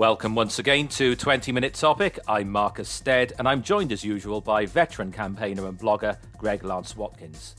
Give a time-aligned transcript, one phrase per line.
[0.00, 2.18] Welcome once again to 20 Minute Topic.
[2.26, 6.96] I'm Marcus Stead, and I'm joined as usual by veteran campaigner and blogger Greg Lance
[6.96, 7.56] Watkins.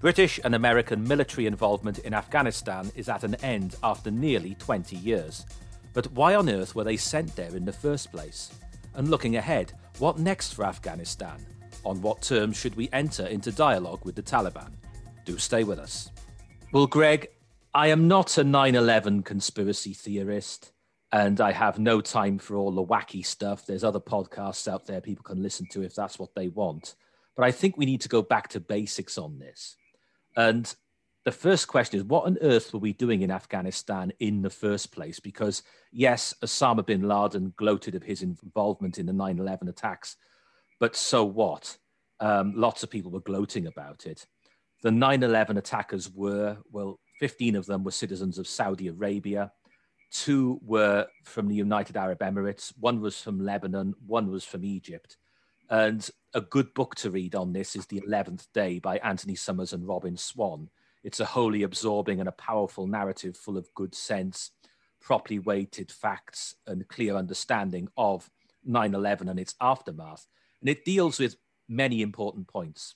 [0.00, 5.46] British and American military involvement in Afghanistan is at an end after nearly 20 years.
[5.92, 8.50] But why on earth were they sent there in the first place?
[8.94, 11.46] And looking ahead, what next for Afghanistan?
[11.84, 14.72] On what terms should we enter into dialogue with the Taliban?
[15.24, 16.10] Do stay with us.
[16.72, 17.28] Well, Greg,
[17.72, 20.72] I am not a 9 11 conspiracy theorist
[21.12, 23.66] and I have no time for all the wacky stuff.
[23.66, 26.94] There's other podcasts out there people can listen to if that's what they want.
[27.36, 29.76] But I think we need to go back to basics on this.
[30.36, 30.72] And
[31.24, 34.92] the first question is what on earth were we doing in Afghanistan in the first
[34.92, 35.20] place?
[35.20, 40.16] Because, yes, Osama bin Laden gloated of his involvement in the 9 11 attacks,
[40.78, 41.76] but so what?
[42.20, 44.26] Um, lots of people were gloating about it.
[44.82, 49.50] The 9 11 attackers were, well, 15 of them were citizens of Saudi Arabia.
[50.14, 55.16] Two were from the United Arab Emirates, one was from Lebanon, one was from Egypt.
[55.68, 59.72] And a good book to read on this is The Eleventh Day by Anthony Summers
[59.72, 60.70] and Robbyn Swan.
[61.02, 64.52] It's a wholly absorbing and a powerful narrative full of good sense,
[65.00, 68.30] properly weighted facts, and clear understanding of
[68.64, 70.28] 9 11 and its aftermath.
[70.60, 71.34] And it deals with
[71.68, 72.94] many important points.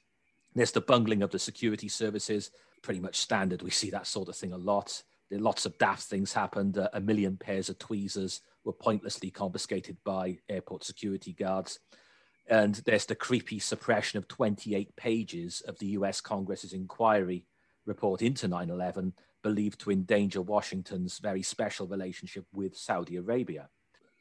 [0.55, 3.63] There's the bungling of the security services, pretty much standard.
[3.63, 6.79] We see that sort of thing a lot lots of daft things happened.
[6.79, 11.81] Uh, a million pairs of tweezers were pointlessly confiscated by airport security guards.
[12.49, 17.45] And there's the creepy suppression of 28 pages of the US Congress's inquiry
[17.85, 19.13] report into 9 11,
[19.43, 23.69] believed to endanger Washington's very special relationship with Saudi Arabia.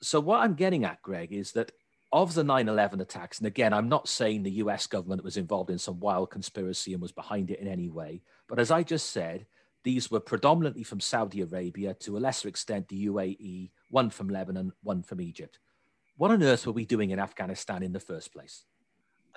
[0.02, 1.72] So, what I'm getting at, Greg, is that
[2.12, 5.70] of the 9 11 attacks, and again, I'm not saying the US government was involved
[5.70, 9.12] in some wild conspiracy and was behind it in any way, but as I just
[9.12, 9.46] said,
[9.88, 14.74] these were predominantly from Saudi Arabia, to a lesser extent, the UAE, one from Lebanon,
[14.84, 15.60] one from Egypt.
[16.18, 18.66] What on earth were we doing in Afghanistan in the first place?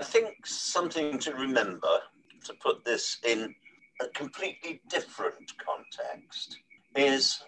[0.00, 1.86] I think something to remember
[2.47, 3.54] to put this in
[4.02, 6.58] a completely different context
[6.97, 7.38] is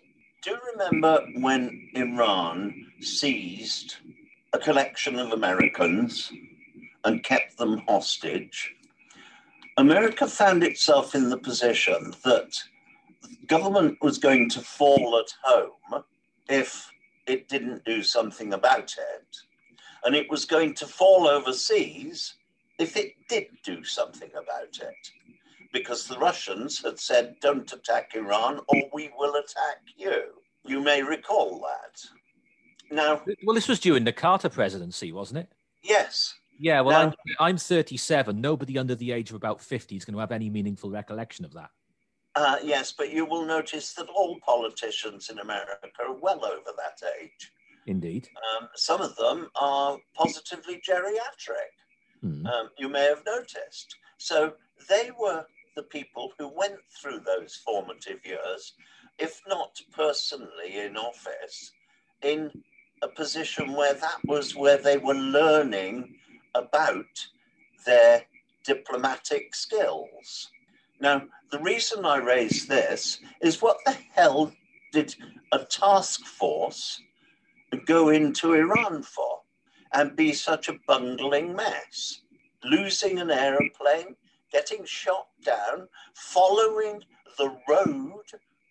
[0.45, 3.97] do you remember when Iran seized
[4.53, 6.31] a collection of Americans
[7.05, 8.77] and kept them hostage?
[9.77, 12.63] America found itself in the position that
[13.47, 16.03] government was going to fall at home
[16.49, 16.91] if
[17.27, 19.37] it didn't do something about it.
[20.05, 22.35] And it was going to fall overseas
[22.79, 24.97] if it did do something about it.
[25.73, 30.25] Because the Russians had said, don't attack Iran or we will attack you.
[30.65, 32.95] You may recall that.
[32.95, 35.49] Now, well, this was during the Carter presidency, wasn't it?
[35.83, 36.35] Yes.
[36.59, 38.41] Yeah, well, now, I'm, I'm 37.
[38.41, 41.55] Nobody under the age of about 50 is going to have any meaningful recollection of
[41.55, 41.71] that.
[42.35, 47.01] Uh, yes, but you will notice that all politicians in America are well over that
[47.21, 47.53] age.
[47.87, 48.29] Indeed.
[48.57, 51.73] Um, some of them are positively geriatric.
[52.25, 52.47] Mm.
[52.47, 53.97] Um, you may have noticed.
[54.19, 54.55] So
[54.89, 55.45] they were
[55.77, 58.75] the people who went through those formative years,
[59.19, 61.73] if not personally in office,
[62.23, 62.51] in
[63.03, 66.15] a position where that was where they were learning
[66.55, 67.27] about
[67.85, 68.23] their
[68.65, 70.51] diplomatic skills.
[71.01, 74.53] Now, the reason I raise this is what the hell
[74.91, 75.15] did
[75.53, 76.99] a task force
[77.85, 79.41] go into Iran for
[79.93, 82.23] and be such a bungling mess?
[82.65, 84.17] Losing an aeroplane,
[84.51, 87.03] getting shot down, following
[87.37, 88.25] the road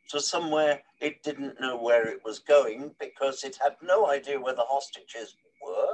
[0.09, 4.55] to somewhere it didn't know where it was going because it had no idea where
[4.55, 5.93] the hostages were,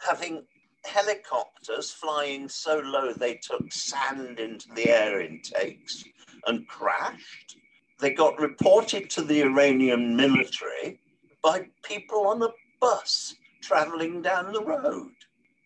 [0.00, 0.44] having
[0.84, 6.04] helicopters flying so low they took sand into the air intakes
[6.46, 7.56] and crashed.
[8.00, 11.00] They got reported to the Iranian military
[11.42, 12.48] by people on a
[12.80, 15.12] bus traveling down the road.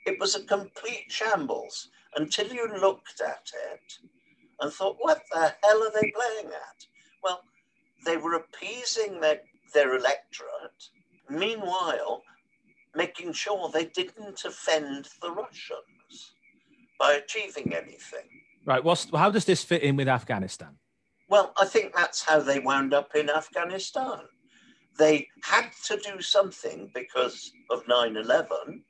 [0.06, 4.08] It was a complete shambles until you looked at it
[4.60, 6.86] and thought, what the hell are they playing at?
[7.22, 7.42] Well,
[8.04, 9.40] they were appeasing their,
[9.74, 10.90] their electorate.
[11.28, 12.22] Meanwhile,
[12.96, 16.34] making sure they didn't offend the Russians
[16.98, 18.28] by achieving anything.
[18.64, 18.82] Right.
[18.82, 20.76] What's, how does this fit in with Afghanistan?
[21.28, 24.20] Well, I think that's how they wound up in Afghanistan.
[24.98, 28.82] They had to do something because of 9 11,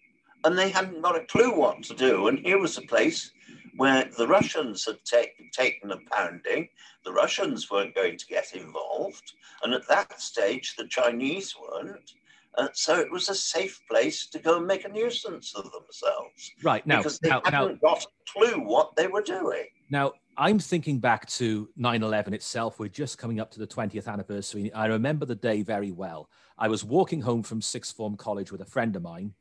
[0.45, 2.29] and they hadn't got a clue what to do.
[2.29, 3.33] And here was a place
[3.77, 6.69] where the Russians had take, taken a pounding.
[7.05, 9.33] The Russians weren't going to get involved.
[9.63, 12.13] And at that stage, the Chinese weren't.
[12.57, 16.53] Uh, so it was a safe place to go and make a nuisance of themselves.
[16.63, 19.65] Right now, because they now, hadn't now, got a clue what they were doing.
[19.91, 22.79] Now, I'm thinking back to 9 11 itself.
[22.79, 24.73] We're just coming up to the 20th anniversary.
[24.73, 26.29] I remember the day very well.
[26.59, 29.35] I was walking home from sixth form college with a friend of mine,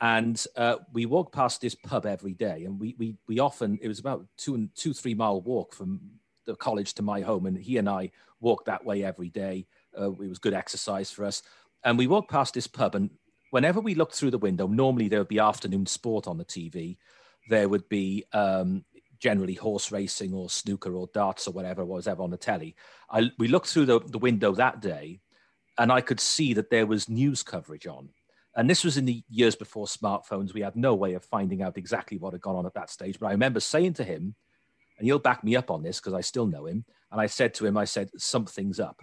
[0.00, 2.64] and uh, we walked past this pub every day.
[2.64, 6.00] And we, we, we often, it was about two and two, three mile walk from
[6.46, 7.46] the college to my home.
[7.46, 9.66] And he and I walked that way every day.
[9.98, 11.42] Uh, it was good exercise for us.
[11.84, 13.10] And we walked past this pub, and
[13.50, 16.98] whenever we looked through the window, normally there would be afternoon sport on the TV.
[17.48, 18.84] There would be um,
[19.20, 22.74] generally horse racing or snooker or darts or whatever was ever on the telly.
[23.10, 25.20] I, we looked through the, the window that day
[25.78, 28.08] and I could see that there was news coverage on.
[28.56, 30.52] And this was in the years before smartphones.
[30.52, 33.18] We had no way of finding out exactly what had gone on at that stage.
[33.18, 34.34] But I remember saying to him,
[34.98, 36.84] and he'll back me up on this because I still know him.
[37.12, 39.00] And I said to him, I said, something's up.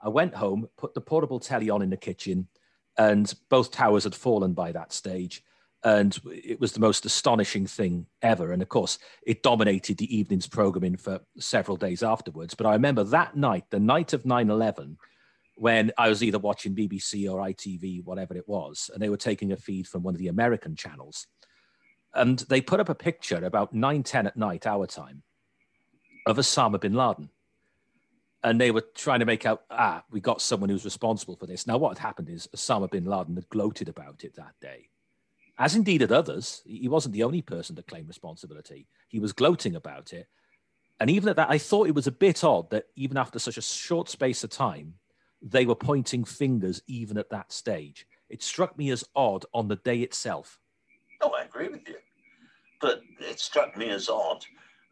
[0.00, 2.48] I went home, put the portable telly on in the kitchen,
[2.96, 5.42] and both towers had fallen by that stage
[5.84, 8.52] and it was the most astonishing thing ever.
[8.52, 12.54] And of course, it dominated the evening's programming for several days afterwards.
[12.54, 14.98] But I remember that night, the night of 9 11,
[15.54, 19.52] when I was either watching BBC or ITV, whatever it was, and they were taking
[19.52, 21.26] a feed from one of the American channels.
[22.14, 25.22] And they put up a picture about 9 10 at night, our time,
[26.26, 27.30] of Osama bin Laden.
[28.44, 31.66] And they were trying to make out, ah, we got someone who's responsible for this.
[31.66, 34.90] Now, what had happened is Osama bin Laden had gloated about it that day
[35.58, 36.62] as indeed had others.
[36.64, 38.86] He wasn't the only person to claim responsibility.
[39.08, 40.28] He was gloating about it.
[41.00, 43.56] And even at that, I thought it was a bit odd that even after such
[43.56, 44.94] a short space of time,
[45.42, 48.06] they were pointing fingers even at that stage.
[48.28, 50.58] It struck me as odd on the day itself.
[51.20, 51.96] Oh, I agree with you.
[52.80, 54.44] But it struck me as odd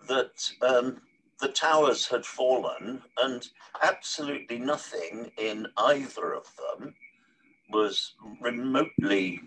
[0.09, 1.01] that um,
[1.41, 3.49] the towers had fallen and
[3.83, 6.95] absolutely nothing in either of them
[7.71, 9.41] was remotely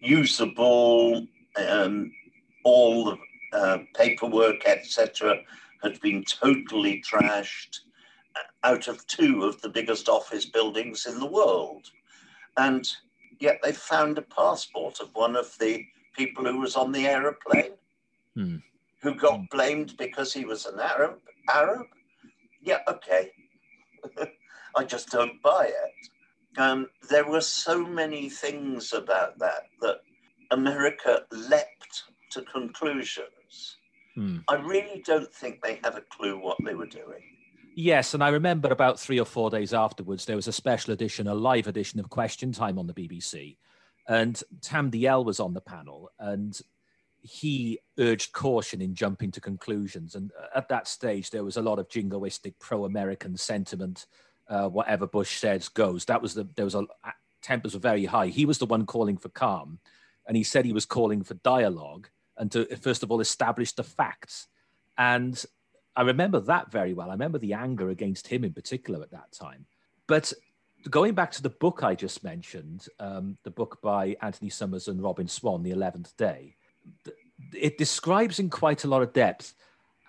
[0.00, 1.26] usable.
[1.56, 2.10] Um,
[2.64, 3.18] all the
[3.52, 5.36] uh, paperwork, etc.,
[5.82, 7.78] had been totally trashed
[8.64, 11.90] out of two of the biggest office buildings in the world.
[12.56, 12.88] And
[13.38, 15.84] yet they found a passport of one of the
[16.14, 17.72] people who was on the aeroplane
[18.34, 18.56] hmm.
[19.02, 19.44] Who got hmm.
[19.50, 21.18] blamed because he was an Arab.
[21.50, 21.86] Arab?
[22.62, 23.30] Yeah, okay.
[24.76, 26.10] I just don't buy it
[26.58, 30.00] um, there were so many things about that that
[30.50, 33.76] America leapt to conclusions.
[34.14, 34.38] Hmm.
[34.48, 37.22] I really don't think they had a clue what they were doing.
[37.74, 41.26] Yes, and I remember about three or four days afterwards, there was a special edition,
[41.26, 43.58] a live edition of Question Time on the BBC.
[44.08, 46.58] And Tam Dalyell was on the panel, and
[47.26, 50.14] he urged caution in jumping to conclusions.
[50.14, 54.06] And at that stage, there was a lot of jingoistic pro American sentiment
[54.48, 56.04] uh, whatever Bush says goes.
[56.04, 56.84] That was the there was a
[57.42, 58.28] tempers were very high.
[58.28, 59.78] He was the one calling for calm,
[60.26, 63.84] and he said he was calling for dialogue and to first of all establish the
[63.84, 64.48] facts.
[64.98, 65.42] And
[65.94, 67.08] I remember that very well.
[67.08, 69.66] I remember the anger against him in particular at that time.
[70.06, 70.32] But
[70.90, 75.02] going back to the book I just mentioned, um, the book by Anthony Summers and
[75.02, 76.55] Robbyn Swan, The Eleventh Day,
[77.52, 79.54] it describes in quite a lot of depth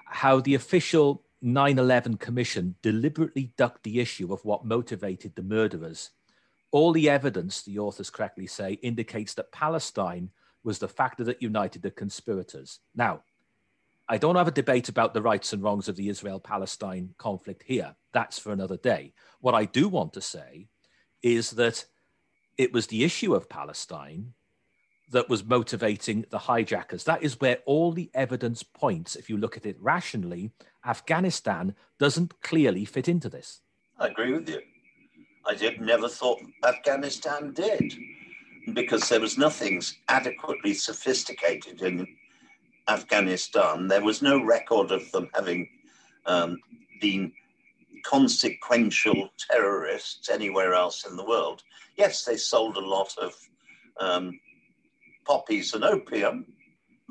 [0.05, 6.11] how the official 9 11 Commission deliberately ducked the issue of what motivated the murderers.
[6.71, 10.31] All the evidence, the authors correctly say, indicates that Palestine
[10.63, 12.79] was the factor that united the conspirators.
[12.95, 13.21] Now,
[14.09, 17.63] I don't have a debate about the rights and wrongs of the Israel Palestine conflict
[17.65, 17.95] here.
[18.13, 19.13] That's for another day.
[19.41, 20.67] What I do want to say
[21.21, 21.85] is that
[22.57, 24.33] it was the issue of Palestine
[25.09, 27.05] that was motivating the hijackers.
[27.05, 30.51] That is where all the evidence points, if you look at it rationally,
[30.85, 33.61] Afghanistan doesn't clearly fit into this.
[33.99, 34.61] I agree with you.
[35.45, 37.93] I did never thought Afghanistan did
[38.73, 42.05] because there was nothing adequately sophisticated in
[42.89, 43.87] Afghanistan.
[43.87, 45.69] There was no record of them having
[46.25, 46.57] um,
[46.99, 47.31] been
[48.05, 51.63] consequential terrorists anywhere else in the world.
[51.95, 53.33] Yes, they sold a lot of
[53.99, 54.37] um,
[55.27, 56.45] poppies and opium,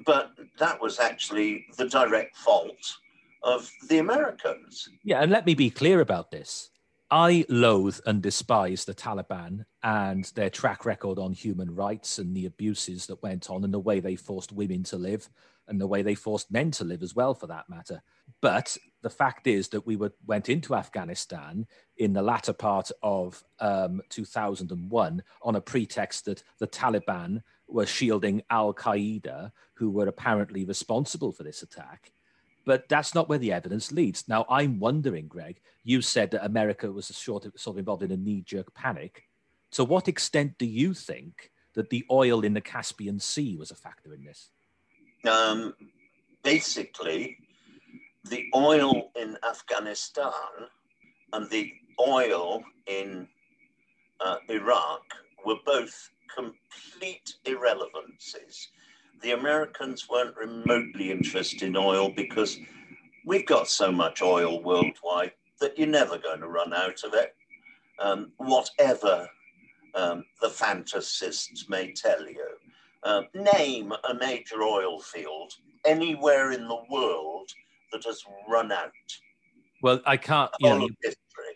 [0.04, 2.96] but that was actually the direct fault
[3.42, 4.88] of the Americans.
[5.04, 6.70] Yeah, and let me be clear about this.
[7.10, 12.46] I loathe and despise the Taliban and their track record on human rights and the
[12.46, 15.28] abuses that went on and the way they forced women to live
[15.68, 18.02] and the way they forced men to live as well, for that matter.
[18.40, 23.42] But the fact is that we were, went into Afghanistan in the latter part of
[23.60, 30.64] um, 2001 on a pretext that the Taliban were shielding Al Qaeda, who were apparently
[30.64, 32.12] responsible for this attack.
[32.64, 34.28] But that's not where the evidence leads.
[34.28, 38.10] Now, I'm wondering, Greg, you said that America was sort of, sort of involved in
[38.10, 39.28] a knee jerk panic.
[39.72, 43.76] To what extent do you think that the oil in the Caspian Sea was a
[43.76, 44.50] factor in this?
[45.30, 45.74] Um,
[46.42, 47.38] basically,
[48.24, 50.32] the oil in Afghanistan
[51.32, 53.28] and the oil in
[54.24, 55.02] uh, Iraq
[55.44, 58.68] were both complete irrelevancies.
[59.22, 62.58] The Americans weren't remotely interested in oil because
[63.24, 67.34] we've got so much oil worldwide that you're never going to run out of it,
[67.98, 69.28] um, whatever
[69.94, 72.46] um, the fantasists may tell you.
[73.02, 75.52] Uh, name a major oil field
[75.84, 77.50] anywhere in the world
[77.92, 78.90] that has run out.
[79.82, 80.50] Well, I can't.
[80.60, 80.88] You know,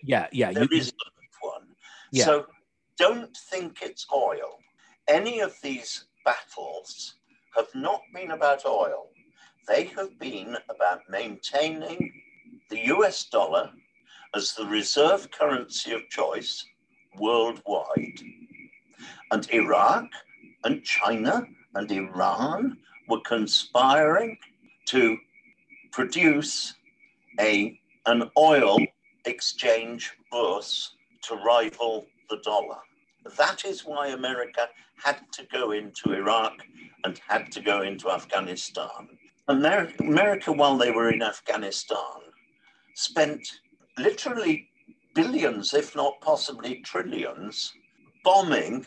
[0.03, 0.53] yeah, yeah.
[0.53, 0.95] There you, isn't
[1.41, 1.63] one.
[2.13, 2.25] Yeah.
[2.25, 2.47] So
[3.01, 4.59] don't think it's oil.
[5.09, 7.15] Any of these battles
[7.57, 9.07] have not been about oil.
[9.67, 12.13] They have been about maintaining
[12.69, 13.71] the US dollar
[14.35, 16.63] as the reserve currency of choice
[17.17, 18.21] worldwide.
[19.31, 20.05] And Iraq
[20.65, 22.77] and China and Iran
[23.09, 24.37] were conspiring
[24.89, 25.17] to
[25.91, 26.75] produce
[27.41, 28.77] a, an oil
[29.25, 32.77] exchange bourse to rival the dollar.
[33.37, 34.69] That is why America
[35.03, 36.55] had to go into Iraq
[37.05, 39.19] and had to go into Afghanistan.
[39.49, 42.21] America, America while they were in Afghanistan,
[42.95, 43.47] spent
[43.99, 44.69] literally
[45.15, 47.73] billions, if not possibly trillions,
[48.25, 48.87] bombing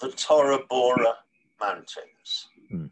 [0.00, 1.14] the Tora Bora
[1.60, 2.48] mountains.
[2.70, 2.86] Hmm.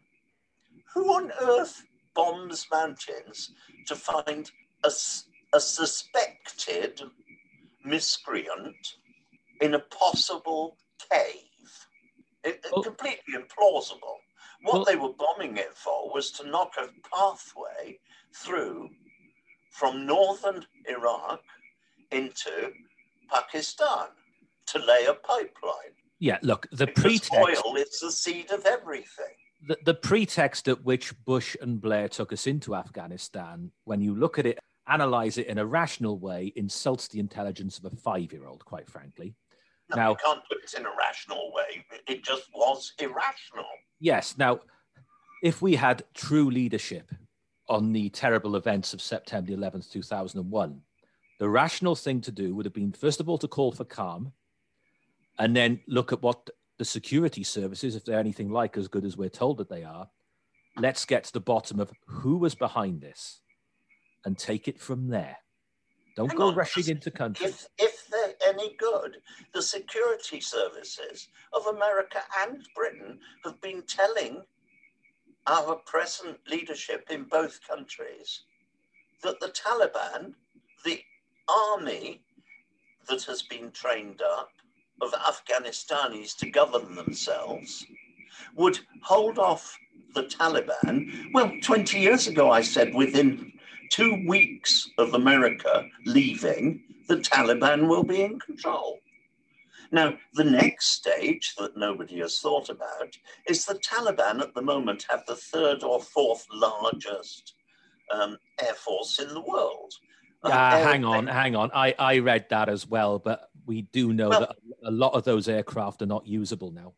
[0.93, 1.83] Who on earth
[2.15, 3.51] bombs mountains
[3.87, 4.49] to find
[4.83, 4.91] a,
[5.53, 7.01] a suspected
[7.83, 8.95] miscreant
[9.61, 10.77] in a possible
[11.11, 11.33] cave?
[12.43, 12.65] It.
[12.83, 14.17] Completely implausible.
[14.63, 17.99] What well, they were bombing it for was to knock a pathway
[18.33, 18.89] through
[19.71, 21.41] from northern Iraq
[22.11, 22.71] into
[23.31, 24.07] Pakistan
[24.67, 25.95] to lay a pipeline.
[26.19, 27.63] Yeah, look, the because pretext.
[27.65, 29.35] Oil is the seed of everything.
[29.67, 34.39] The, the pretext at which Bush and Blair took us into Afghanistan, when you look
[34.39, 38.47] at it, analyze it in a rational way, insults the intelligence of a five year
[38.47, 39.35] old, quite frankly.
[39.91, 41.85] No, now, you can't do it in a rational way.
[42.07, 43.65] It just was irrational.
[43.99, 44.35] Yes.
[44.37, 44.59] Now,
[45.43, 47.11] if we had true leadership
[47.67, 50.81] on the terrible events of September 11th, 2001,
[51.39, 54.33] the rational thing to do would have been, first of all, to call for calm
[55.39, 59.17] and then look at what the security services, if they're anything like as good as
[59.17, 60.09] we're told that they are,
[60.77, 63.41] let's get to the bottom of who was behind this
[64.25, 65.37] and take it from there.
[66.15, 67.69] Don't Hang go on, rushing into countries.
[67.77, 69.17] If, if they're any good,
[69.53, 74.43] the security services of America and Britain have been telling
[75.47, 78.41] our present leadership in both countries
[79.23, 80.33] that the Taliban,
[80.85, 80.99] the
[81.47, 82.21] army
[83.07, 84.51] that has been trained up
[85.01, 87.85] of Afghanistanis to govern themselves,
[88.55, 89.77] would hold off
[90.13, 91.31] the Taliban.
[91.33, 93.53] Well, 20 years ago, I said within
[93.89, 98.99] two weeks of America leaving, the Taliban will be in control.
[99.91, 105.07] Now, the next stage that nobody has thought about is the Taliban at the moment
[105.09, 107.55] have the third or fourth largest
[108.11, 109.91] um, air force in the world.
[110.43, 111.71] Uh, hang on, hang on.
[111.73, 115.23] I, I read that as well, but we do know well, that a lot of
[115.23, 116.93] those aircraft are not usable now.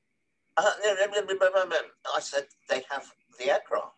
[0.58, 0.70] Uh,
[2.14, 3.96] I said they have the aircraft.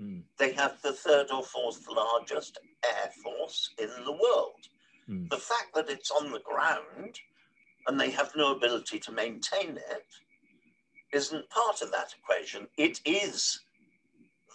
[0.00, 0.22] Mm.
[0.38, 4.66] They have the third or fourth largest air force in the world.
[5.08, 5.28] Mm.
[5.28, 7.18] The fact that it's on the ground
[7.86, 10.06] and they have no ability to maintain it
[11.12, 12.66] isn't part of that equation.
[12.76, 13.60] It is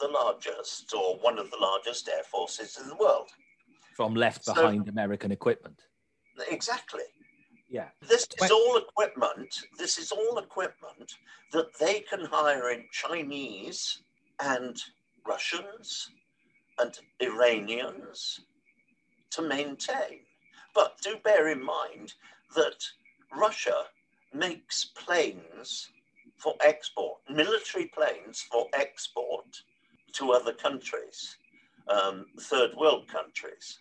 [0.01, 3.29] the largest or one of the largest air forces in the world.
[3.95, 5.81] From left behind so, American equipment.
[6.49, 7.03] Exactly.
[7.69, 7.89] Yeah.
[8.07, 9.53] This is all equipment.
[9.77, 11.13] This is all equipment
[11.51, 14.01] that they can hire in Chinese
[14.39, 14.77] and
[15.27, 16.09] Russians
[16.79, 18.39] and Iranians
[19.31, 20.21] to maintain.
[20.73, 22.13] But do bear in mind
[22.55, 22.85] that
[23.35, 23.85] Russia
[24.33, 25.89] makes planes
[26.37, 29.61] for export, military planes for export
[30.13, 31.37] to other countries,
[31.87, 33.77] um, third world countries.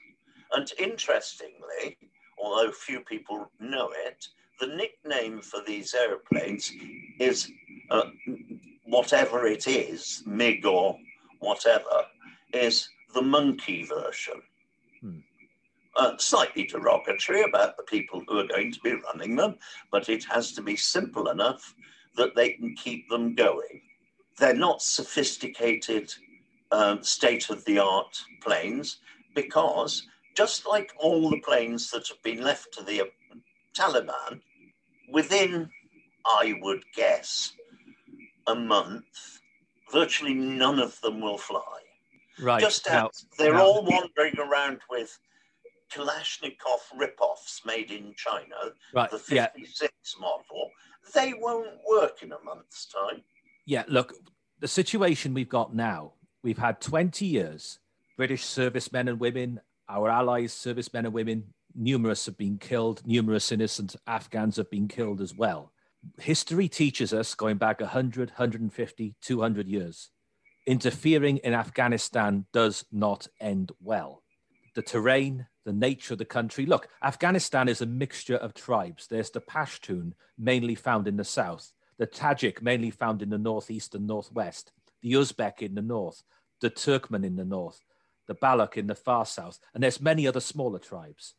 [0.52, 1.99] And interestingly,
[2.38, 4.26] although few people know it,
[4.61, 6.73] the nickname for these aeroplanes
[7.21, 7.50] is
[7.90, 8.11] uh,
[8.85, 10.99] whatever it is, MiG or
[11.38, 12.07] whatever,
[12.52, 14.42] is the monkey version
[15.99, 19.57] uh, slightly derogatory about the people who are going to be running them,
[19.90, 21.75] but it has to be simple enough
[22.17, 23.83] that they can keep them going.
[24.38, 26.12] They're not sophisticated,
[26.71, 29.00] um, state of the art planes
[29.35, 33.02] because, just like all the planes that have been left to the
[33.76, 34.40] Taliban,
[35.12, 35.69] within,
[36.25, 37.52] I would guess,
[38.47, 39.40] a month,
[39.93, 41.62] virtually none of them will fly.
[42.40, 42.61] Right.
[42.61, 45.19] Just as now, they're now, all wandering around with
[45.92, 48.57] Kalashnikov rip-offs made in China,
[48.95, 49.11] right.
[49.11, 50.21] the 56 yeah.
[50.21, 50.71] model.
[51.14, 53.23] They won't work in a month's time.
[53.66, 54.14] Yeah, look,
[54.61, 57.78] the situation we've got now, we've had 20 years.
[58.16, 63.02] British servicemen and women, our allies, servicemen and women, numerous have been killed.
[63.07, 65.73] Numerous innocent Afghans have been killed as well.
[66.18, 70.11] History teaches us, going back 100, 150, 200 years,
[70.66, 74.23] interfering in Afghanistan does not end well.
[74.78, 76.64] The terrain, the nature of the country.
[76.64, 79.08] Look, Afghanistan is a mixture of tribes.
[79.08, 83.97] There's the Pashtun, mainly found in the south, the Tajik, mainly found in the northeast
[83.97, 84.70] and northwest,
[85.02, 86.23] the Uzbek in the north,
[86.61, 87.80] the Turkmen in the north,
[88.28, 91.35] the Baloch in the far south, and there's many other smaller tribes.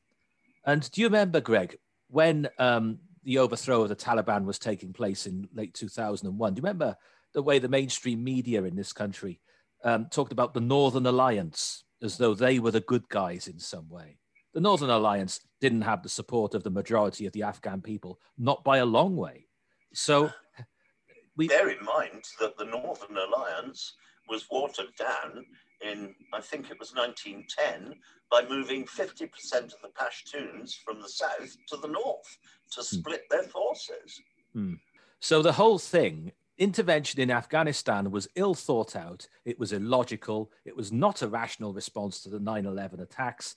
[0.65, 1.77] And do you remember, Greg,
[2.09, 6.55] when um, the overthrow of the Taliban was taking place in late 2001?
[6.55, 6.97] Do you remember
[7.33, 9.39] the way the mainstream media in this country
[9.85, 13.89] um, talked about the Northern Alliance as though they were the good guys in some
[13.89, 14.17] way?
[14.53, 18.63] The Northern Alliance didn't have the support of the majority of the Afghan people, not
[18.63, 19.47] by a long way.
[19.93, 20.31] So,
[21.37, 23.93] we bear in mind that the Northern Alliance
[24.27, 25.45] was watered down
[25.81, 27.95] in, I think it was 1910,
[28.29, 32.37] by moving 50% of the Pashtuns from the south to the north
[32.71, 32.97] to hmm.
[32.97, 34.21] split their forces.
[34.53, 34.73] Hmm.
[35.19, 40.75] So the whole thing, intervention in Afghanistan was ill thought out, it was illogical, it
[40.75, 43.55] was not a rational response to the 9 11 attacks.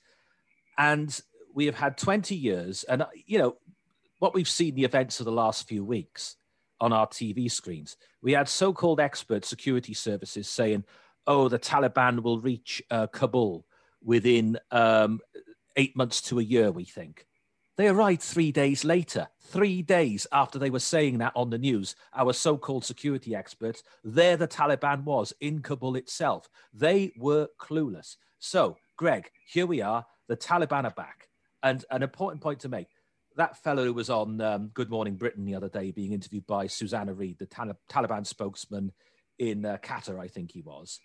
[0.78, 1.20] And
[1.52, 3.56] we have had 20 years, and you know,
[4.20, 6.36] what we've seen the events of the last few weeks
[6.80, 10.84] on our TV screens, we had so called expert security services saying,
[11.26, 13.66] oh, the Taliban will reach uh, Kabul
[14.02, 15.20] within um,
[15.76, 17.26] eight months to a year, we think.
[17.76, 21.96] They arrived three days later, three days after they were saying that on the news.
[22.14, 26.48] Our so called security experts, there the Taliban was in Kabul itself.
[26.72, 28.16] They were clueless.
[28.38, 30.04] So, Greg, here we are.
[30.28, 31.28] The Taliban are back.
[31.62, 32.88] And an important point to make
[33.36, 36.66] that fellow who was on um, Good Morning Britain the other day being interviewed by
[36.66, 38.92] Susanna Reid, the Taliban spokesman
[39.38, 41.00] in uh, Qatar, I think he was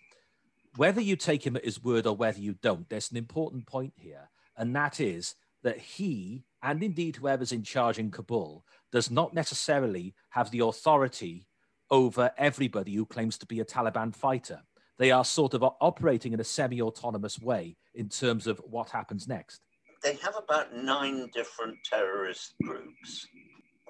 [0.76, 3.92] whether you take him at his word or whether you don't, there's an important point
[3.96, 9.34] here, and that is that he, and indeed whoever's in charge in Kabul, does not
[9.34, 11.46] necessarily have the authority
[11.90, 14.62] over everybody who claims to be a Taliban fighter.
[14.98, 19.28] They are sort of operating in a semi autonomous way in terms of what happens
[19.28, 19.60] next.
[20.02, 23.26] They have about nine different terrorist groups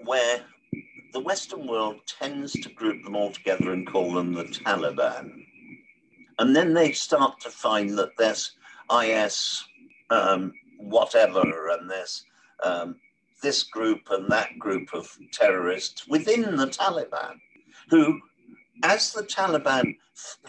[0.04, 0.40] where
[1.12, 5.30] the Western world tends to group them all together and call them the Taliban.
[6.38, 8.52] And then they start to find that there's
[9.02, 9.64] IS
[10.10, 12.24] um, whatever and there's
[12.62, 12.96] um,
[13.42, 17.38] this group and that group of terrorists within the Taliban
[17.90, 18.20] who,
[18.82, 19.96] as the Taliban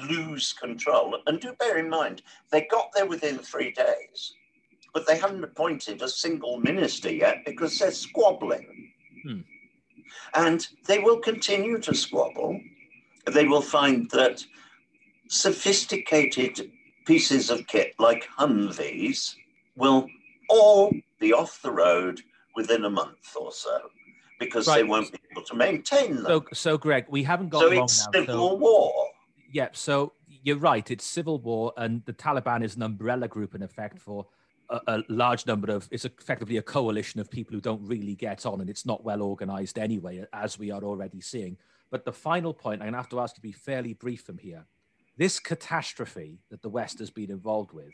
[0.10, 4.34] lose control, and do bear in mind, they got there within three days,
[4.93, 8.91] but they haven't appointed a single minister yet because they're squabbling.
[9.24, 9.39] Hmm.
[10.34, 12.60] And they will continue to squabble.
[13.32, 14.43] They will find that
[15.28, 16.72] sophisticated
[17.06, 19.36] pieces of kit like Humvees
[19.76, 20.08] will
[20.50, 22.22] all be off the road
[22.56, 23.80] within a month or so
[24.40, 24.78] because right.
[24.78, 26.26] they won't be able to maintain them.
[26.26, 28.12] So, so Greg, we haven't got so long it's now.
[28.20, 29.08] Civil so, war.
[29.52, 30.90] Yeah, so you're right.
[30.90, 34.28] It's civil war, and the Taliban is an umbrella group in effect for
[34.70, 35.90] a, a, large number of.
[35.92, 39.22] It's effectively a coalition of people who don't really get on, and it's not well
[39.22, 41.58] organized anyway, as we are already seeing.
[41.92, 44.22] But the final point, I'm going to have to ask you to be fairly brief
[44.22, 44.66] from here
[45.20, 47.94] this catastrophe that the West has been involved with,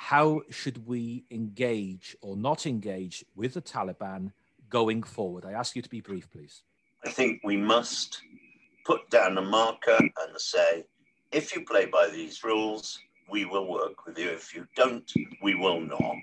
[0.00, 4.32] how should we engage or not engage with the Taliban
[4.70, 5.44] going forward?
[5.44, 6.62] I ask you to be brief, please.
[7.04, 8.22] I think we must
[8.86, 10.84] put down a marker and say,
[11.32, 12.98] if you play by these rules,
[13.30, 14.30] we will work with you.
[14.30, 15.08] If you don't,
[15.42, 16.16] we will not.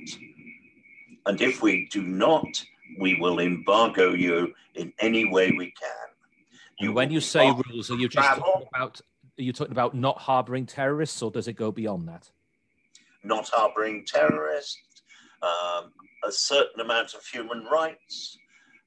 [1.28, 2.66] And if we do not,
[3.00, 6.08] we will embargo you in any way we can.
[6.80, 9.02] You when you say rules, are you just talking about
[9.38, 12.32] are you talking about not harboring terrorists, or does it go beyond that?
[13.28, 15.04] Not harboring terrorists,
[15.42, 15.92] um,
[16.24, 18.38] a certain amount of human rights,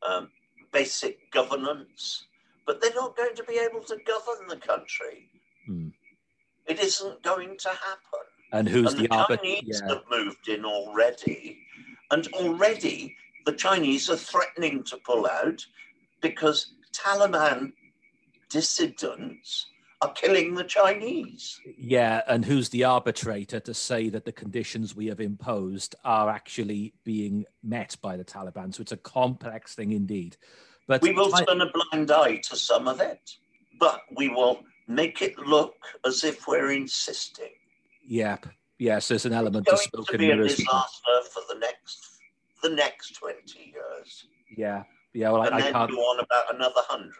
[0.09, 0.31] um,
[0.73, 2.27] basic governance,
[2.67, 5.29] but they're not going to be able to govern the country.
[5.67, 5.89] Hmm.
[6.67, 8.27] It isn't going to happen.
[8.53, 9.95] And who's and the, the Chinese yeah.
[9.95, 11.59] have moved in already,
[12.11, 15.65] and already the Chinese are threatening to pull out
[16.21, 17.73] because Taliban
[18.51, 19.67] dissidents
[20.03, 21.61] are killing the Chinese.
[21.77, 26.95] Yeah, and who's the arbitrator to say that the conditions we have imposed are actually
[27.05, 28.75] being met by the Taliban?
[28.75, 30.37] So it's a complex thing indeed.
[30.87, 31.45] But we will I...
[31.45, 33.37] turn a blind eye to some of it,
[33.79, 37.53] but we will make it look as if we're insisting.
[38.07, 38.47] Yep.
[38.79, 42.07] Yes, there's an element it's going of smoke to be a disaster for the next
[42.63, 44.25] the next twenty years.
[44.57, 45.31] Yeah, yeah.
[45.31, 45.91] Well, and I, then I can't.
[45.91, 47.13] go on about another hundred.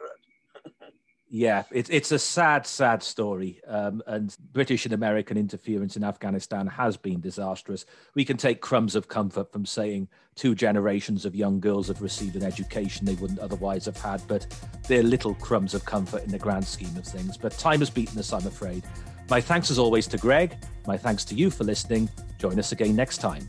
[1.33, 6.67] Yeah, it's it's a sad, sad story, um, and British and American interference in Afghanistan
[6.67, 7.87] has been disastrous.
[8.17, 12.35] We can take crumbs of comfort from saying two generations of young girls have received
[12.35, 14.45] an education they wouldn't otherwise have had, but
[14.89, 17.37] they're little crumbs of comfort in the grand scheme of things.
[17.37, 18.83] But time has beaten us, I'm afraid.
[19.29, 20.57] My thanks as always to Greg.
[20.89, 22.11] My thanks to you for listening.
[22.39, 23.49] Join us again next time.